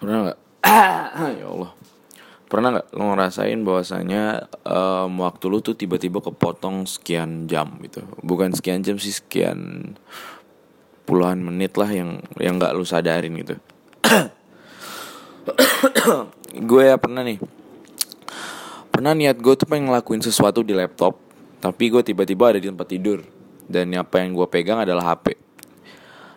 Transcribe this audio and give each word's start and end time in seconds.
pernah 0.00 0.18
nggak? 0.26 0.38
Ya 1.40 1.46
Allah. 1.46 1.72
Pernah 2.50 2.68
nggak 2.74 2.88
lo 2.98 3.02
ngerasain 3.14 3.60
bahwasanya 3.62 4.50
um, 4.66 5.22
waktu 5.22 5.44
lu 5.46 5.62
tuh 5.62 5.78
tiba-tiba 5.78 6.18
kepotong 6.18 6.82
sekian 6.88 7.46
jam 7.46 7.78
gitu? 7.84 8.02
Bukan 8.26 8.50
sekian 8.50 8.82
jam 8.82 8.98
sih 8.98 9.14
sekian 9.14 9.92
puluhan 11.06 11.38
menit 11.38 11.78
lah 11.78 11.86
yang 11.92 12.18
yang 12.42 12.58
nggak 12.58 12.74
lu 12.74 12.82
sadarin 12.82 13.38
gitu. 13.38 13.54
Gue 16.70 16.90
ya 16.90 16.98
pernah 16.98 17.22
nih. 17.22 17.38
Pernah 18.90 19.14
niat 19.14 19.38
gue 19.38 19.54
tuh 19.54 19.70
pengen 19.70 19.86
ngelakuin 19.88 20.20
sesuatu 20.20 20.66
di 20.66 20.74
laptop 20.74 21.14
tapi 21.62 21.88
gue 21.88 22.02
tiba-tiba 22.02 22.50
ada 22.50 22.58
di 22.58 22.66
tempat 22.66 22.90
tidur. 22.90 23.22
Dan 23.70 23.94
apa 23.94 24.18
yang 24.18 24.34
gue 24.34 24.50
pegang 24.50 24.82
adalah 24.82 25.14
HP 25.14 25.38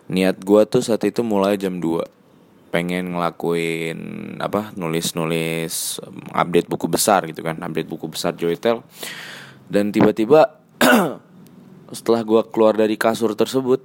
niat 0.08 0.36
gue 0.36 0.60
tuh 0.68 0.84
saat 0.84 1.00
itu 1.08 1.24
mulai 1.24 1.56
jam 1.56 1.80
2 1.80 2.04
pengen 2.74 3.14
ngelakuin 3.14 3.98
apa 4.42 4.74
nulis-nulis 4.74 6.02
update 6.34 6.66
buku 6.66 6.90
besar 6.90 7.22
gitu 7.30 7.46
kan 7.46 7.62
update 7.62 7.86
buku 7.86 8.10
besar 8.10 8.34
Joytel. 8.34 8.82
Dan 9.70 9.94
tiba-tiba 9.94 10.58
setelah 11.96 12.26
gue 12.26 12.42
keluar 12.50 12.74
dari 12.74 12.98
kasur 12.98 13.38
tersebut 13.38 13.78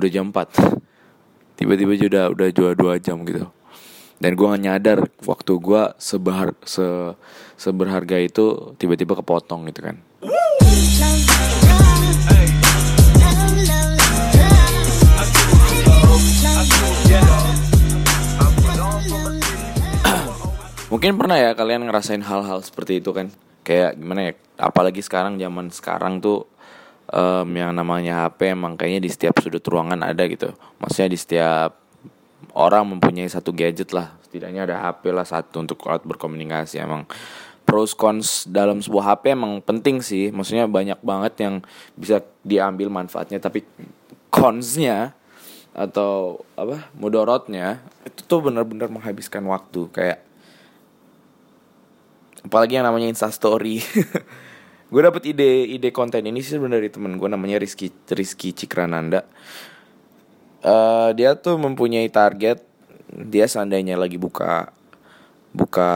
udah 0.00 0.08
jam 0.08 0.32
4 0.32 1.60
tiba-tiba 1.60 1.92
udah 2.08 2.24
udah 2.32 2.48
dua 2.56 2.70
dua 2.72 2.94
jam 2.96 3.20
gitu. 3.28 3.44
Dan 4.16 4.32
gue 4.32 4.48
gak 4.48 4.64
nyadar 4.64 4.98
waktu 5.28 5.52
gue 5.60 5.82
sebahar 6.00 6.56
se 6.64 7.12
seberharga 7.60 8.16
itu 8.16 8.72
tiba-tiba 8.80 9.20
kepotong 9.20 9.68
gitu 9.68 9.92
kan 9.92 10.00
Mungkin 21.06 21.22
pernah 21.22 21.38
ya 21.38 21.54
kalian 21.54 21.86
ngerasain 21.86 22.18
hal-hal 22.18 22.66
seperti 22.66 22.98
itu 22.98 23.14
kan? 23.14 23.30
Kayak 23.62 23.94
gimana 23.94 24.26
ya? 24.26 24.32
Apalagi 24.58 24.98
sekarang 25.06 25.38
zaman 25.38 25.70
sekarang 25.70 26.18
tuh 26.18 26.50
um, 27.14 27.46
Yang 27.46 27.78
namanya 27.78 28.26
HP 28.26 28.58
emang 28.58 28.74
kayaknya 28.74 29.06
di 29.06 29.10
setiap 29.14 29.38
sudut 29.38 29.62
ruangan 29.62 30.02
ada 30.02 30.26
gitu. 30.26 30.50
Maksudnya 30.82 31.14
di 31.14 31.14
setiap 31.14 31.78
orang 32.58 32.90
mempunyai 32.90 33.30
satu 33.30 33.54
gadget 33.54 33.94
lah. 33.94 34.18
Setidaknya 34.26 34.66
ada 34.66 34.82
HP 34.82 35.14
lah 35.14 35.22
satu 35.22 35.62
untuk 35.62 35.78
alat 35.86 36.02
berkomunikasi. 36.02 36.82
Emang 36.82 37.06
pros 37.62 37.94
cons 37.94 38.42
dalam 38.50 38.82
sebuah 38.82 39.14
HP 39.14 39.38
emang 39.38 39.62
penting 39.62 40.02
sih. 40.02 40.34
Maksudnya 40.34 40.66
banyak 40.66 40.98
banget 41.06 41.38
yang 41.38 41.62
bisa 41.94 42.18
diambil 42.42 42.90
manfaatnya. 42.90 43.38
Tapi 43.38 43.62
consnya 44.34 45.14
atau 45.70 46.42
apa 46.58 46.90
mudorotnya 46.98 47.78
itu 48.02 48.26
tuh 48.26 48.42
benar-benar 48.42 48.90
menghabiskan 48.90 49.46
waktu. 49.46 49.86
Kayak 49.94 50.25
apalagi 52.46 52.78
yang 52.78 52.86
namanya 52.86 53.10
instastory 53.10 53.82
gue 54.92 55.02
dapet 55.02 55.34
ide 55.34 55.66
ide 55.66 55.90
konten 55.90 56.22
ini 56.22 56.38
sih 56.46 56.54
sebenarnya 56.56 56.86
dari 56.86 56.90
temen 56.94 57.18
gue 57.18 57.26
namanya 57.26 57.58
Rizky 57.58 57.90
Rizky 57.90 58.54
Cikrananda. 58.54 59.26
Uh, 60.62 61.14
dia 61.14 61.34
tuh 61.38 61.58
mempunyai 61.58 62.10
target 62.10 62.62
dia 63.10 63.46
seandainya 63.46 63.94
lagi 63.94 64.18
buka 64.18 64.70
buka 65.54 65.90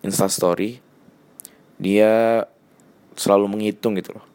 instastory 0.00 0.80
dia 1.80 2.44
selalu 3.16 3.48
menghitung 3.48 3.96
gitu 3.96 4.16
loh. 4.16 4.26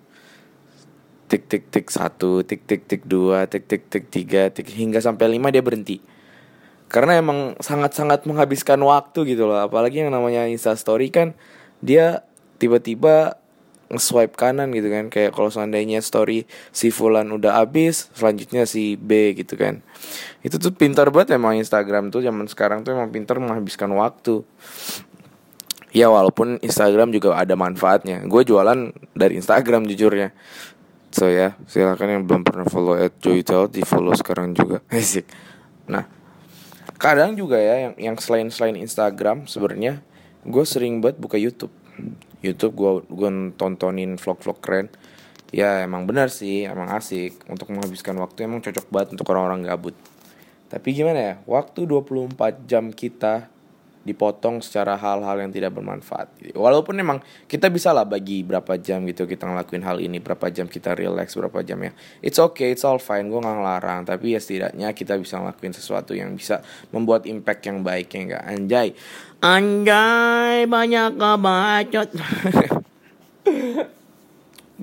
Tik 1.30 1.50
tik 1.50 1.64
tik 1.70 1.86
satu 1.90 2.42
tik 2.42 2.66
tik 2.66 2.90
tik 2.90 3.02
dua 3.06 3.46
tik 3.46 3.70
tik 3.70 3.90
tik 3.90 4.10
tiga 4.10 4.50
tik 4.50 4.70
hingga 4.74 5.02
sampai 5.02 5.38
lima 5.38 5.54
dia 5.54 5.62
berhenti 5.62 6.02
karena 6.94 7.18
emang 7.18 7.58
sangat-sangat 7.58 8.30
menghabiskan 8.30 8.78
waktu 8.86 9.34
gitu 9.34 9.50
loh. 9.50 9.58
Apalagi 9.66 10.06
yang 10.06 10.14
namanya 10.14 10.46
instastory 10.46 11.10
kan 11.10 11.34
dia 11.82 12.22
tiba-tiba 12.62 13.42
nge-swipe 13.90 14.38
kanan 14.38 14.70
gitu 14.78 14.94
kan. 14.94 15.10
Kayak 15.10 15.34
kalau 15.34 15.50
seandainya 15.50 16.06
story 16.06 16.46
si 16.70 16.94
Fulan 16.94 17.34
udah 17.34 17.58
habis 17.66 18.14
selanjutnya 18.14 18.70
si 18.70 18.94
B 18.94 19.34
gitu 19.34 19.58
kan. 19.58 19.82
Itu 20.46 20.62
tuh 20.62 20.70
pintar 20.78 21.10
banget 21.10 21.34
emang 21.34 21.58
Instagram 21.58 22.14
tuh 22.14 22.22
zaman 22.22 22.46
sekarang 22.46 22.86
tuh 22.86 22.94
emang 22.94 23.10
pintar 23.10 23.42
menghabiskan 23.42 23.90
waktu. 23.98 24.46
Ya 25.98 26.14
walaupun 26.14 26.62
Instagram 26.62 27.10
juga 27.10 27.34
ada 27.42 27.58
manfaatnya. 27.58 28.22
Gue 28.30 28.46
jualan 28.46 28.94
dari 29.18 29.42
Instagram 29.42 29.90
jujurnya. 29.90 30.30
So 31.10 31.26
ya 31.26 31.58
silakan 31.66 32.22
yang 32.22 32.24
belum 32.30 32.46
pernah 32.46 32.70
follow 32.70 32.94
at 33.02 33.18
Joytel 33.18 33.66
di 33.74 33.82
follow 33.82 34.14
sekarang 34.14 34.54
juga. 34.54 34.86
Asik. 34.94 35.26
Nah 35.90 36.22
kadang 36.98 37.36
juga 37.36 37.60
ya 37.60 37.90
yang 37.90 37.94
yang 38.00 38.16
selain 38.20 38.50
selain 38.50 38.80
Instagram 38.80 39.46
sebenarnya 39.46 40.02
gue 40.44 40.66
sering 40.68 41.00
banget 41.00 41.18
buka 41.20 41.38
YouTube. 41.40 41.72
YouTube 42.44 42.74
gue 42.76 42.92
gue 43.08 43.30
tontonin 43.56 44.20
vlog-vlog 44.20 44.60
keren. 44.60 44.88
Ya 45.54 45.86
emang 45.86 46.10
benar 46.10 46.34
sih 46.34 46.66
emang 46.66 46.90
asik. 46.92 47.46
Untuk 47.48 47.70
menghabiskan 47.70 48.18
waktu 48.20 48.50
emang 48.50 48.60
cocok 48.66 48.88
banget 48.90 49.08
untuk 49.16 49.30
orang-orang 49.32 49.64
gabut. 49.64 49.96
Tapi 50.68 50.90
gimana 50.92 51.20
ya 51.22 51.36
waktu 51.46 51.86
24 51.86 52.66
jam 52.66 52.90
kita 52.90 53.53
dipotong 54.04 54.60
secara 54.60 55.00
hal-hal 55.00 55.40
yang 55.40 55.52
tidak 55.56 55.72
bermanfaat. 55.80 56.52
Walaupun 56.60 57.00
memang 57.00 57.24
kita 57.48 57.72
bisa 57.72 57.96
lah 57.96 58.04
bagi 58.04 58.44
berapa 58.44 58.76
jam 58.76 59.08
gitu 59.08 59.24
kita 59.24 59.48
ngelakuin 59.48 59.84
hal 59.88 60.04
ini, 60.04 60.20
berapa 60.20 60.52
jam 60.52 60.68
kita 60.68 60.92
relax, 60.92 61.40
berapa 61.40 61.64
jam 61.64 61.80
ya. 61.80 61.96
It's 62.20 62.36
okay, 62.36 62.76
it's 62.76 62.84
all 62.84 63.00
fine, 63.00 63.32
gue 63.32 63.40
nggak 63.40 63.56
ngelarang. 63.56 64.04
Tapi 64.04 64.36
ya 64.36 64.40
setidaknya 64.44 64.92
kita 64.92 65.16
bisa 65.16 65.40
ngelakuin 65.40 65.72
sesuatu 65.72 66.12
yang 66.12 66.36
bisa 66.36 66.60
membuat 66.92 67.24
impact 67.24 67.64
yang 67.64 67.80
baik 67.80 68.12
ya 68.12 68.20
enggak. 68.28 68.44
Anjay, 68.44 68.88
anjay 69.40 70.58
banyak 70.68 71.10
kebacot. 71.16 72.10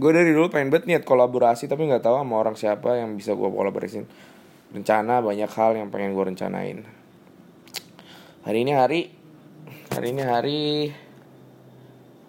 gue 0.01 0.11
dari 0.17 0.33
dulu 0.33 0.49
pengen 0.49 0.73
banget 0.73 0.89
niat 0.89 1.05
kolaborasi 1.05 1.69
tapi 1.69 1.85
nggak 1.85 2.01
tahu 2.01 2.17
sama 2.25 2.41
orang 2.41 2.57
siapa 2.57 2.97
yang 2.97 3.21
bisa 3.21 3.37
gue 3.37 3.49
kolaborasiin. 3.53 4.09
Rencana 4.73 5.21
banyak 5.21 5.51
hal 5.53 5.77
yang 5.77 5.93
pengen 5.93 6.17
gue 6.17 6.25
rencanain 6.25 7.00
Hari 8.41 8.65
ini 8.65 8.73
hari 8.73 9.13
hari 9.93 10.17
ini 10.17 10.23
hari 10.25 10.61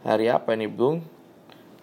hari 0.03 0.27
apa 0.27 0.51
nih, 0.59 0.67
Bung? 0.67 0.99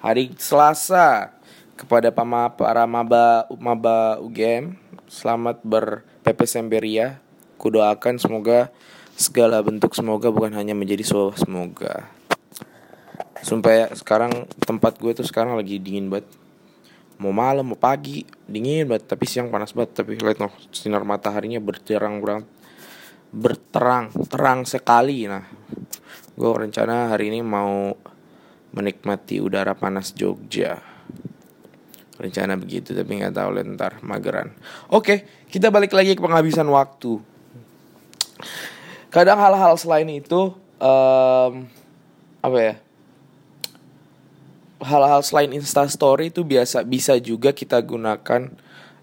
Hari 0.04 0.36
Selasa. 0.36 1.32
Kepada 1.80 2.12
para 2.12 2.84
maba 2.84 3.48
maba 3.56 4.20
UGM, 4.20 4.76
selamat 5.08 5.64
ber 5.64 6.04
PP 6.28 6.44
Semberia. 6.44 7.24
Kudoakan 7.56 8.20
semoga 8.20 8.68
segala 9.16 9.64
bentuk 9.64 9.96
semoga 9.96 10.28
bukan 10.28 10.52
hanya 10.60 10.76
menjadi 10.76 11.08
so 11.08 11.32
semoga. 11.32 12.12
Sumpah 13.40 13.72
ya, 13.72 13.86
sekarang 13.96 14.44
tempat 14.60 15.00
gue 15.00 15.16
tuh 15.16 15.24
sekarang 15.24 15.56
lagi 15.56 15.80
dingin 15.80 16.12
banget. 16.12 16.28
Mau 17.16 17.32
malam, 17.32 17.64
mau 17.64 17.80
pagi, 17.80 18.28
dingin 18.44 18.92
banget. 18.92 19.08
Tapi 19.08 19.24
siang 19.24 19.48
panas 19.48 19.72
banget. 19.72 20.04
Tapi 20.04 20.20
lihat 20.20 20.36
noh, 20.36 20.52
sinar 20.68 21.00
mataharinya 21.08 21.64
berterang 21.64 22.20
banget 22.20 22.57
berterang 23.32 24.12
terang 24.28 24.64
sekali. 24.64 25.28
Nah 25.28 25.44
gue 26.38 26.50
rencana 26.50 27.12
hari 27.12 27.34
ini 27.34 27.40
mau 27.44 27.92
menikmati 28.72 29.42
udara 29.42 29.74
panas 29.74 30.14
Jogja. 30.14 30.80
Rencana 32.18 32.58
begitu 32.58 32.94
tapi 32.98 33.22
nggak 33.22 33.34
tahu 33.34 33.50
lentar 33.54 34.02
mageran. 34.02 34.50
Oke 34.90 35.46
kita 35.48 35.70
balik 35.70 35.94
lagi 35.94 36.18
ke 36.18 36.20
penghabisan 36.22 36.66
waktu. 36.68 37.20
Kadang 39.08 39.40
hal-hal 39.40 39.74
selain 39.80 40.08
itu 40.08 40.52
um, 40.78 41.52
apa 42.44 42.58
ya? 42.58 42.74
Hal-hal 44.78 45.26
selain 45.26 45.50
instastory 45.50 46.30
itu 46.30 46.46
biasa 46.46 46.86
bisa 46.86 47.18
juga 47.18 47.50
kita 47.50 47.82
gunakan 47.82 48.52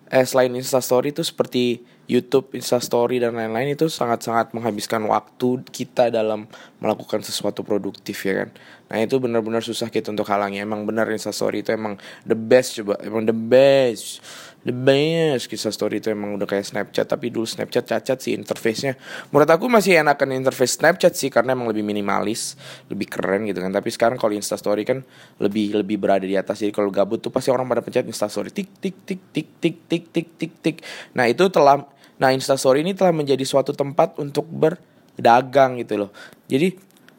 eh 0.08 0.24
selain 0.24 0.54
instastory 0.56 1.12
itu 1.12 1.26
seperti 1.26 1.84
YouTube, 2.06 2.54
Instastory 2.54 3.18
dan 3.18 3.34
lain-lain 3.34 3.74
itu 3.74 3.90
sangat-sangat 3.90 4.54
menghabiskan 4.54 5.02
waktu 5.10 5.66
kita 5.74 6.14
dalam 6.14 6.46
melakukan 6.78 7.26
sesuatu 7.26 7.66
produktif 7.66 8.22
ya 8.30 8.46
kan. 8.46 8.50
Nah 8.86 9.02
itu 9.02 9.18
benar-benar 9.18 9.66
susah 9.66 9.90
kita 9.90 10.14
untuk 10.14 10.30
halangi. 10.30 10.62
Emang 10.62 10.86
benar 10.86 11.10
Instastory 11.10 11.66
itu 11.66 11.74
emang 11.74 11.98
the 12.22 12.38
best 12.38 12.78
coba, 12.78 13.02
emang 13.02 13.26
the 13.26 13.34
best, 13.34 14.22
the 14.62 14.70
best. 14.70 15.50
Instastory 15.50 15.98
itu 15.98 16.14
emang 16.14 16.38
udah 16.38 16.46
kayak 16.46 16.70
Snapchat 16.70 17.10
tapi 17.10 17.34
dulu 17.34 17.50
Snapchat 17.50 17.90
cacat 17.90 18.22
sih 18.22 18.38
interface-nya. 18.38 18.94
Menurut 19.34 19.50
aku 19.50 19.66
masih 19.66 19.98
enakan 19.98 20.38
interface 20.38 20.78
Snapchat 20.78 21.18
sih 21.18 21.34
karena 21.34 21.58
emang 21.58 21.74
lebih 21.74 21.82
minimalis, 21.82 22.54
lebih 22.86 23.10
keren 23.10 23.50
gitu 23.50 23.66
kan. 23.66 23.74
Tapi 23.74 23.90
sekarang 23.90 24.22
kalau 24.22 24.38
Instastory 24.38 24.86
kan 24.86 25.02
lebih 25.42 25.82
lebih 25.82 25.98
berada 25.98 26.30
di 26.30 26.38
atas. 26.38 26.62
Jadi 26.62 26.70
kalau 26.70 26.94
gabut 26.94 27.18
tuh 27.18 27.34
pasti 27.34 27.50
orang 27.50 27.66
pada 27.66 27.82
pencet 27.82 28.06
Instastory 28.06 28.54
tik 28.54 28.70
tik 28.78 29.02
tik 29.02 29.22
tik 29.34 29.48
tik 29.58 29.76
tik 29.90 30.04
tik 30.14 30.28
tik 30.38 30.54
tik. 30.62 30.78
Nah 31.18 31.26
itu 31.26 31.50
telah 31.50 31.95
Nah 32.22 32.32
Instastory 32.32 32.84
ini 32.84 32.96
telah 32.96 33.12
menjadi 33.12 33.44
suatu 33.44 33.76
tempat 33.76 34.16
untuk 34.20 34.48
berdagang 34.48 35.80
gitu 35.82 36.08
loh. 36.08 36.12
Jadi 36.48 36.76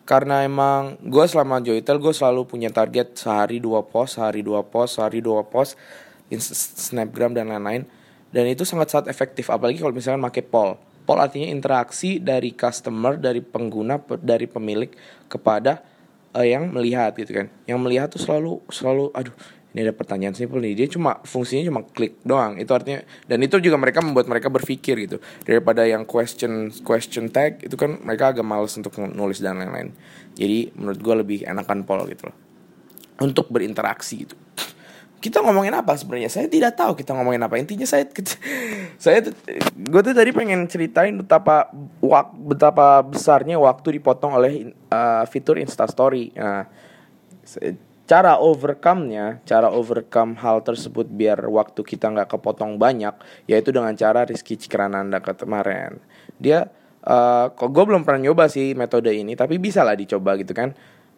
karena 0.07 0.47
emang 0.47 0.97
gue 1.03 1.25
selama 1.27 1.59
Joytel 1.59 1.99
gue 1.99 2.15
selalu 2.15 2.47
punya 2.47 2.71
target 2.71 3.19
sehari 3.19 3.59
dua 3.59 3.83
post, 3.83 4.17
sehari 4.21 4.41
dua 4.41 4.63
post, 4.63 4.99
sehari 5.03 5.19
dua 5.19 5.43
post, 5.43 5.75
Snapgram 6.31 7.35
dan 7.35 7.51
lain-lain. 7.51 7.85
Dan 8.31 8.47
itu 8.47 8.63
sangat 8.63 8.93
sangat 8.93 9.07
efektif 9.11 9.51
apalagi 9.51 9.83
kalau 9.83 9.95
misalnya 9.95 10.23
pakai 10.29 10.45
poll. 10.45 10.79
poll 11.07 11.23
artinya 11.23 11.47
interaksi 11.47 12.19
dari 12.19 12.51
customer 12.51 13.15
dari 13.15 13.39
pengguna 13.39 14.03
dari 14.19 14.51
pemilik 14.51 14.91
kepada 15.31 15.79
uh, 16.37 16.45
yang 16.45 16.69
melihat 16.69 17.17
gitu 17.17 17.33
kan 17.33 17.47
yang 17.65 17.81
melihat 17.81 18.13
tuh 18.13 18.21
selalu 18.21 18.61
selalu 18.69 19.09
aduh 19.17 19.33
ini 19.77 19.85
ada 19.85 19.93
pertanyaan 19.93 20.33
simpel 20.33 20.65
nih. 20.65 20.73
Dia 20.73 20.89
cuma 20.89 21.21
fungsinya 21.21 21.69
cuma 21.69 21.85
klik 21.85 22.17
doang. 22.25 22.57
Itu 22.57 22.73
artinya 22.73 23.05
dan 23.29 23.45
itu 23.45 23.61
juga 23.61 23.77
mereka 23.77 24.01
membuat 24.01 24.25
mereka 24.25 24.49
berpikir 24.49 24.97
gitu. 25.05 25.21
Daripada 25.45 25.85
yang 25.85 26.09
question 26.09 26.73
question 26.81 27.29
tag 27.29 27.61
itu 27.61 27.77
kan 27.77 28.01
mereka 28.01 28.33
agak 28.33 28.41
males 28.41 28.73
untuk 28.81 28.97
nulis 28.97 29.45
dan 29.45 29.61
lain-lain. 29.61 29.93
Jadi 30.33 30.73
menurut 30.81 30.97
gue 31.05 31.15
lebih 31.21 31.39
enakan 31.45 31.85
poll 31.85 32.09
gitu 32.09 32.33
loh. 32.33 32.37
Untuk 33.21 33.53
berinteraksi 33.53 34.25
gitu. 34.25 34.33
Kita 35.21 35.45
ngomongin 35.45 35.77
apa 35.77 35.93
sebenarnya? 35.93 36.33
Saya 36.33 36.49
tidak 36.49 36.73
tahu 36.81 36.97
kita 36.97 37.13
ngomongin 37.13 37.45
apa. 37.45 37.61
Intinya 37.61 37.85
saya 37.85 38.09
saya 39.05 39.29
gue 39.77 40.01
tuh 40.01 40.17
tadi 40.17 40.33
pengen 40.33 40.65
ceritain 40.73 41.21
betapa 41.21 41.69
wak, 42.01 42.33
betapa 42.33 43.05
besarnya 43.05 43.61
waktu 43.61 44.01
dipotong 44.01 44.41
oleh 44.41 44.73
uh, 44.89 45.29
fitur 45.29 45.61
Instastory 45.61 46.33
nah 46.33 46.65
cara 48.07 48.39
overcome-nya 48.39 49.43
cara 49.43 49.69
overcome 49.69 50.39
hal 50.39 50.63
tersebut 50.63 51.11
biar 51.11 51.43
waktu 51.51 51.83
kita 51.83 52.15
nggak 52.15 52.39
kepotong 52.39 52.79
banyak 52.79 53.13
yaitu 53.51 53.75
dengan 53.75 53.93
cara 53.99 54.23
Rizky 54.23 54.55
Cikrananda 54.55 55.19
kemarin. 55.21 55.99
Dia 56.39 56.71
uh, 57.03 57.51
kok 57.51 57.69
gue 57.75 57.85
belum 57.85 58.07
pernah 58.07 58.31
nyoba 58.31 58.47
sih 58.47 58.79
metode 58.79 59.11
ini 59.11 59.35
tapi 59.35 59.59
bisa 59.59 59.83
lah 59.83 59.99
dicoba 59.99 60.39
gitu 60.39 60.55
kan. 60.55 60.73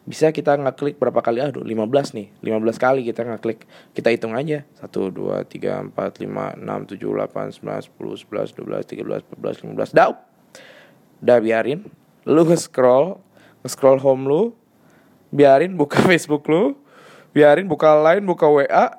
Bisa 0.09 0.33
kita 0.33 0.57
ngeklik 0.57 0.97
berapa 0.97 1.21
kali 1.21 1.37
aduh 1.37 1.61
15 1.61 2.17
nih 2.17 2.27
15 2.41 2.81
kali 2.81 3.01
kita 3.05 3.21
ngeklik. 3.21 3.69
Kita 3.93 4.09
hitung 4.09 4.33
aja 4.33 4.65
1 4.81 4.89
2 4.89 5.45
3 5.45 5.93
4 5.93 5.93
5 5.93 6.57
6 6.57 6.97
7 6.97 6.97
8 6.97 7.61
9 7.61 7.93
10 7.93 8.25
11 8.25 8.57
12 8.57 8.89
13 8.97 9.29
14 9.37 9.93
15 9.93 9.93
dah 9.93 10.17
udah 11.19 11.37
biarin 11.43 11.83
lu 12.23 12.41
nge-scroll 12.47 13.19
nge-scroll 13.61 13.99
home 13.99 14.23
lu 14.25 14.41
biarin 15.33 15.73
buka 15.77 16.01
Facebook 16.09 16.45
lu. 16.49 16.77
Biarin 17.29 17.69
buka 17.69 17.93
line 17.93 18.25
buka 18.25 18.49
WA 18.49 18.97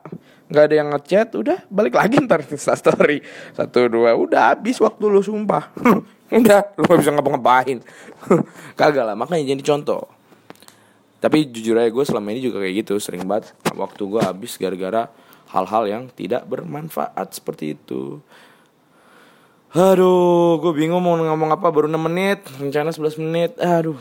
nggak 0.50 0.64
ada 0.66 0.74
yang 0.74 0.88
ngechat 0.90 1.28
udah 1.38 1.62
balik 1.70 1.94
lagi 1.94 2.18
ntar 2.22 2.42
Insta 2.42 2.74
story. 2.74 3.22
Satu 3.54 3.86
dua 3.86 4.18
udah 4.18 4.54
habis 4.54 4.82
waktu 4.82 5.04
lu 5.06 5.22
sumpah. 5.22 5.70
Udah 6.30 6.62
lu 6.78 6.86
gak 6.86 7.02
bisa 7.02 7.10
ngapa-ngapain. 7.10 7.82
Kagak 8.78 9.02
lah 9.02 9.18
makanya 9.18 9.50
jadi 9.50 9.66
contoh. 9.66 10.06
Tapi 11.18 11.50
jujur 11.50 11.74
aja 11.74 11.90
gue 11.90 12.04
selama 12.06 12.30
ini 12.30 12.38
juga 12.38 12.62
kayak 12.62 12.86
gitu 12.86 13.02
sering 13.02 13.26
banget. 13.26 13.50
Waktu 13.74 13.98
gue 14.06 14.22
habis 14.22 14.54
gara-gara 14.54 15.10
hal-hal 15.50 15.90
yang 15.90 16.02
tidak 16.14 16.46
bermanfaat 16.46 17.34
seperti 17.34 17.74
itu. 17.74 18.22
Aduh, 19.74 20.62
gue 20.62 20.70
bingung 20.70 21.02
mau 21.02 21.18
ngomong 21.18 21.50
apa 21.54 21.66
baru 21.70 21.90
6 21.90 21.98
menit, 21.98 22.46
rencana 22.58 22.94
11 22.94 23.22
menit. 23.22 23.50
Aduh. 23.58 23.98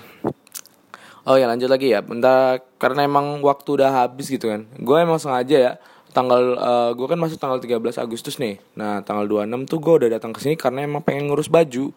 Oh 1.29 1.37
ya 1.37 1.45
lanjut 1.45 1.69
lagi 1.69 1.93
ya. 1.93 2.01
Bentar 2.01 2.65
karena 2.81 3.05
emang 3.05 3.45
waktu 3.45 3.77
udah 3.77 3.93
habis 3.93 4.33
gitu 4.33 4.49
kan. 4.49 4.65
Gue 4.81 4.97
emang 4.97 5.21
sengaja 5.21 5.57
ya 5.61 5.71
tanggal 6.09 6.57
uh, 6.57 6.89
eh, 6.89 6.91
gue 6.97 7.07
kan 7.07 7.19
masuk 7.21 7.37
tanggal 7.37 7.61
13 7.61 8.01
Agustus 8.01 8.41
nih. 8.41 8.57
Nah, 8.73 9.05
tanggal 9.05 9.29
26 9.29 9.69
tuh 9.69 9.79
gue 9.79 9.93
udah 10.05 10.09
datang 10.17 10.31
ke 10.33 10.39
sini 10.41 10.55
karena 10.57 10.85
emang 10.85 11.05
pengen 11.05 11.29
ngurus 11.29 11.47
baju. 11.47 11.93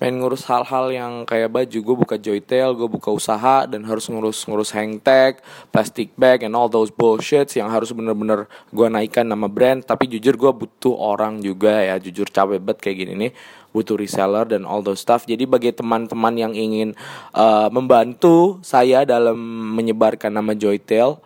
Pengen 0.00 0.24
ngurus 0.24 0.48
hal-hal 0.48 0.88
yang 0.92 1.12
kayak 1.28 1.52
baju. 1.52 1.78
Gue 1.84 1.96
buka 1.96 2.16
Joytel, 2.16 2.72
gue 2.72 2.88
buka 2.88 3.12
usaha 3.12 3.68
dan 3.68 3.84
harus 3.84 4.08
ngurus-ngurus 4.08 4.72
hang 4.72 4.96
tag, 5.00 5.44
plastic 5.68 6.12
bag 6.16 6.40
and 6.40 6.56
all 6.56 6.72
those 6.72 6.88
bullshit 6.88 7.52
yang 7.52 7.68
harus 7.68 7.92
bener-bener 7.92 8.48
gue 8.72 8.86
naikkan 8.88 9.28
nama 9.28 9.46
brand. 9.46 9.84
Tapi 9.84 10.08
jujur 10.08 10.40
gue 10.40 10.52
butuh 10.52 10.96
orang 10.96 11.44
juga 11.44 11.84
ya. 11.84 12.00
Jujur 12.00 12.32
capek 12.32 12.58
banget 12.60 12.78
kayak 12.80 12.96
gini 12.96 13.14
nih 13.28 13.32
butuh 13.70 13.94
reseller 13.94 14.50
dan 14.50 14.66
all 14.66 14.82
those 14.82 14.98
stuff. 14.98 15.22
Jadi 15.30 15.46
bagi 15.46 15.70
teman-teman 15.70 16.34
yang 16.34 16.52
ingin 16.58 16.98
uh, 17.38 17.70
membantu 17.70 18.58
saya 18.66 19.06
dalam 19.06 19.38
menyebarkan 19.78 20.34
nama 20.34 20.58
Joytel 20.58 21.22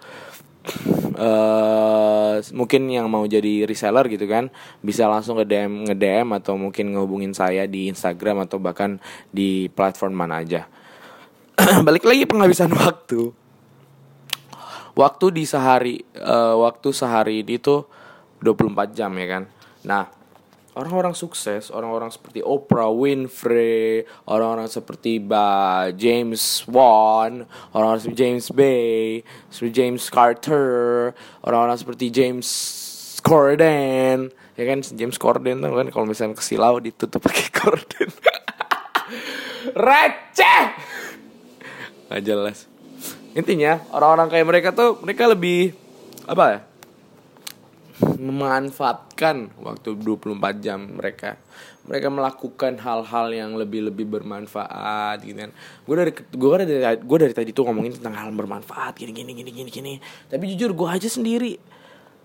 uh, 1.15 2.37
mungkin 2.53 2.91
yang 2.91 3.07
mau 3.07 3.25
jadi 3.25 3.65
reseller 3.65 4.07
gitu 4.11 4.27
kan 4.27 4.51
bisa 4.83 5.07
langsung 5.07 5.39
ke 5.41 5.45
DM 5.47 5.89
nge 5.89 5.97
DM 5.97 6.29
atau 6.37 6.55
mungkin 6.59 6.95
ngehubungin 6.95 7.33
saya 7.33 7.65
di 7.71 7.89
Instagram 7.89 8.45
atau 8.45 8.59
bahkan 8.59 8.99
di 9.31 9.71
platform 9.73 10.15
mana 10.15 10.43
aja. 10.43 10.67
Balik 11.87 12.05
lagi 12.05 12.27
penghabisan 12.27 12.75
waktu. 12.83 13.31
Waktu 14.95 15.27
di 15.35 15.43
sehari 15.43 15.99
uh, 16.23 16.55
waktu 16.63 16.95
sehari 16.95 17.43
itu 17.43 17.83
24 18.43 18.95
jam 18.95 19.11
ya 19.19 19.27
kan. 19.27 19.43
Nah 19.83 20.07
orang-orang 20.75 21.15
sukses, 21.15 21.71
orang-orang 21.71 22.11
seperti 22.11 22.43
Oprah 22.43 22.91
Winfrey, 22.91 24.03
orang-orang 24.27 24.67
seperti 24.67 25.23
ba 25.23 25.89
James 25.95 26.67
Wan, 26.67 27.47
orang-orang 27.71 28.01
seperti 28.03 28.19
James 28.19 28.47
Bay, 28.51 29.23
seperti 29.51 29.73
James 29.73 30.03
Carter, 30.11 31.15
orang-orang 31.47 31.79
seperti 31.79 32.11
James 32.11 32.49
Corden, 33.23 34.35
ya 34.59 34.65
kan 34.69 34.79
James 34.83 35.17
Corden 35.17 35.63
tuh 35.63 35.73
kan 35.73 35.89
kalau 35.89 36.07
misalnya 36.07 36.37
ke 36.37 36.45
silau 36.45 36.83
ditutup 36.83 37.23
pakai 37.27 37.49
Corden. 37.55 38.11
Receh. 39.75 40.63
Gak 42.11 42.23
jelas. 42.23 42.69
Intinya 43.35 43.83
orang-orang 43.91 44.31
kayak 44.31 44.47
mereka 44.47 44.69
tuh 44.71 45.03
mereka 45.03 45.27
lebih 45.27 45.75
apa 46.29 46.45
ya? 46.51 46.59
Memanfaatkan 48.03 49.55
waktu 49.63 49.95
24 49.95 50.59
jam 50.59 50.99
mereka. 50.99 51.39
Mereka 51.85 52.09
melakukan 52.11 52.81
hal-hal 52.81 53.27
yang 53.31 53.55
lebih-lebih 53.55 54.09
bermanfaat 54.09 55.23
gitu 55.23 55.37
kan. 55.47 55.51
Gue 55.85 55.95
dari 55.95 56.13
gue 56.17 56.55
dari 56.65 56.81
gue 56.99 57.19
dari 57.21 57.35
tadi 57.37 57.51
tuh 57.55 57.71
ngomongin 57.71 57.95
tentang 58.01 58.19
hal 58.19 58.31
bermanfaat 58.35 58.99
gini 58.99 59.15
gini 59.15 59.31
gini 59.37 59.51
gini 59.53 59.71
gini. 59.71 59.95
Tapi 60.27 60.43
jujur 60.57 60.75
gue 60.75 60.89
aja 60.91 61.07
sendiri 61.07 61.61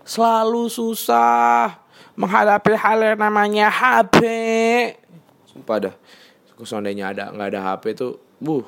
selalu 0.02 0.66
susah 0.66 1.76
menghadapi 2.16 2.72
hal 2.74 2.98
yang 3.04 3.20
namanya 3.20 3.68
HP 3.68 4.18
sumpah 5.44 5.76
dah 5.76 5.94
seandainya 6.60 7.12
ada 7.12 7.24
nggak 7.32 7.48
ada 7.52 7.60
HP 7.72 7.84
tuh 7.96 8.20
buh 8.40 8.64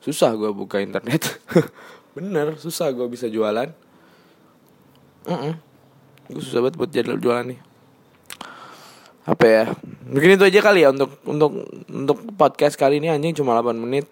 susah 0.00 0.32
gue 0.34 0.50
buka 0.50 0.82
internet. 0.82 1.38
Bener 2.16 2.56
susah 2.56 2.88
gue 2.90 3.06
bisa 3.06 3.28
jualan. 3.28 3.68
Mm 5.28 5.38
-mm 5.38 5.65
gue 6.30 6.42
susah 6.42 6.60
banget 6.62 6.76
buat 6.78 6.90
jadwal 6.90 7.18
jualan 7.18 7.46
nih. 7.46 7.60
Apa 9.26 9.44
ya? 9.46 9.64
Mungkin 10.06 10.38
itu 10.38 10.44
aja 10.46 10.60
kali 10.62 10.86
ya 10.86 10.94
untuk 10.94 11.18
untuk 11.26 11.50
untuk 11.90 12.18
podcast 12.38 12.78
kali 12.78 13.02
ini. 13.02 13.10
Anjing 13.10 13.34
cuma 13.34 13.58
8 13.58 13.74
menit. 13.74 14.06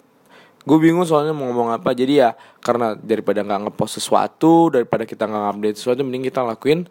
Gue 0.64 0.80
bingung 0.80 1.06
soalnya 1.06 1.36
mau 1.36 1.46
ngomong 1.50 1.76
apa. 1.76 1.94
Jadi 1.94 2.18
ya 2.18 2.34
karena 2.64 2.98
daripada 2.98 3.44
nggak 3.44 3.70
ngepost 3.70 4.02
sesuatu 4.02 4.72
daripada 4.72 5.06
kita 5.06 5.28
nggak 5.28 5.44
update 5.54 5.76
sesuatu 5.76 6.00
mending 6.02 6.26
kita 6.26 6.40
lakuin 6.42 6.88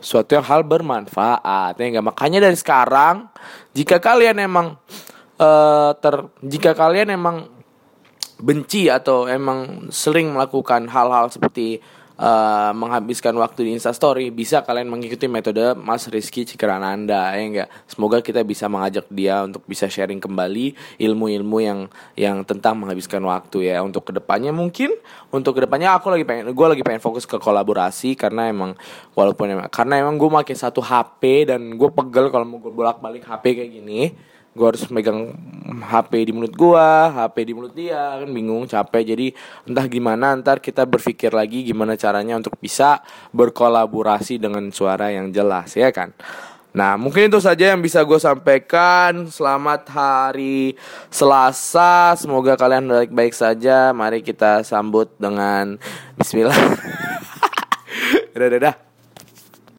sesuatu 0.00 0.32
yang 0.32 0.44
hal 0.48 0.64
bermanfaat 0.64 1.76
ya 1.76 1.84
enggak 1.84 2.06
makanya 2.08 2.48
dari 2.48 2.56
sekarang 2.56 3.28
jika 3.76 4.00
kalian 4.00 4.40
emang 4.40 4.80
uh, 5.36 5.92
ter 6.00 6.24
jika 6.40 6.72
kalian 6.72 7.12
emang 7.12 7.52
benci 8.40 8.88
atau 8.88 9.28
emang 9.28 9.92
sering 9.92 10.32
melakukan 10.32 10.88
hal-hal 10.88 11.28
seperti 11.28 11.84
uh, 12.20 12.70
menghabiskan 12.76 13.32
waktu 13.40 13.66
di 13.66 13.70
Instastory 13.74 14.28
bisa 14.28 14.60
kalian 14.60 14.92
mengikuti 14.92 15.26
metode 15.26 15.72
Mas 15.80 16.06
Rizky 16.06 16.44
Cikrananda 16.44 17.32
ya 17.32 17.42
enggak? 17.42 17.68
Semoga 17.88 18.20
kita 18.20 18.44
bisa 18.44 18.68
mengajak 18.68 19.08
dia 19.08 19.42
untuk 19.42 19.64
bisa 19.64 19.88
sharing 19.88 20.20
kembali 20.20 20.76
ilmu-ilmu 21.00 21.58
yang 21.64 21.80
yang 22.14 22.44
tentang 22.44 22.76
menghabiskan 22.76 23.24
waktu 23.24 23.72
ya. 23.72 23.80
Untuk 23.80 24.04
ke 24.04 24.12
depannya 24.12 24.52
mungkin 24.52 24.92
untuk 25.32 25.56
ke 25.56 25.64
depannya 25.64 25.96
aku 25.96 26.12
lagi 26.12 26.28
pengen 26.28 26.52
gue 26.52 26.66
lagi 26.68 26.84
pengen 26.84 27.00
fokus 27.00 27.24
ke 27.24 27.40
kolaborasi 27.40 28.14
karena 28.14 28.52
emang 28.52 28.76
walaupun 29.16 29.48
emang 29.48 29.68
karena 29.72 30.04
emang 30.04 30.20
gue 30.20 30.28
pakai 30.28 30.54
satu 30.54 30.84
HP 30.84 31.48
dan 31.48 31.74
gue 31.74 31.88
pegel 31.88 32.28
kalau 32.28 32.44
mau 32.44 32.60
gue 32.60 32.70
bolak 32.70 33.00
balik 33.00 33.24
HP 33.24 33.56
kayak 33.56 33.72
gini 33.72 34.12
gue 34.50 34.66
harus 34.66 34.82
megang 34.90 35.30
HP 35.70 36.26
di 36.26 36.32
mulut 36.34 36.54
gue, 36.54 36.90
HP 37.14 37.36
di 37.46 37.52
mulut 37.54 37.74
dia 37.74 38.18
kan 38.18 38.30
bingung 38.30 38.66
capek. 38.66 39.14
Jadi 39.14 39.26
entah 39.70 39.86
gimana 39.86 40.34
ntar 40.42 40.58
kita 40.58 40.82
berpikir 40.82 41.30
lagi 41.30 41.62
gimana 41.62 41.94
caranya 41.94 42.34
untuk 42.34 42.58
bisa 42.58 43.02
berkolaborasi 43.30 44.42
dengan 44.42 44.74
suara 44.74 45.14
yang 45.14 45.30
jelas 45.30 45.78
ya 45.78 45.94
kan? 45.94 46.10
Nah 46.70 46.94
mungkin 46.94 47.30
itu 47.30 47.38
saja 47.42 47.74
yang 47.74 47.82
bisa 47.82 48.02
gue 48.02 48.18
sampaikan. 48.18 49.30
Selamat 49.30 49.86
hari 49.90 50.74
Selasa. 51.10 52.18
Semoga 52.18 52.58
kalian 52.58 52.90
baik-baik 52.90 53.34
saja. 53.34 53.94
Mari 53.94 54.22
kita 54.22 54.66
sambut 54.66 55.10
dengan 55.18 55.78
Bismillah. 56.18 56.58
Dadah 58.34 58.50
dadah 58.56 58.89